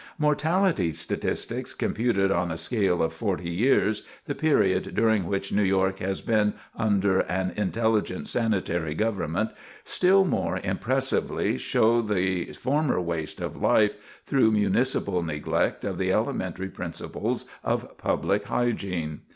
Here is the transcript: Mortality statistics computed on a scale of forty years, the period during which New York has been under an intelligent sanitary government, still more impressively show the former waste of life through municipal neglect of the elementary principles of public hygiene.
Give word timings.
Mortality 0.17 0.91
statistics 0.93 1.75
computed 1.75 2.31
on 2.31 2.49
a 2.51 2.57
scale 2.57 3.03
of 3.03 3.13
forty 3.13 3.51
years, 3.51 4.01
the 4.25 4.33
period 4.33 4.95
during 4.95 5.27
which 5.27 5.53
New 5.53 5.61
York 5.61 5.99
has 5.99 6.21
been 6.21 6.55
under 6.75 7.19
an 7.19 7.53
intelligent 7.55 8.27
sanitary 8.27 8.95
government, 8.95 9.51
still 9.83 10.25
more 10.25 10.59
impressively 10.63 11.55
show 11.55 12.01
the 12.01 12.45
former 12.53 12.99
waste 12.99 13.41
of 13.41 13.55
life 13.61 13.93
through 14.25 14.51
municipal 14.51 15.21
neglect 15.21 15.85
of 15.85 15.99
the 15.99 16.11
elementary 16.11 16.69
principles 16.69 17.45
of 17.63 17.95
public 17.99 18.45
hygiene. 18.45 19.21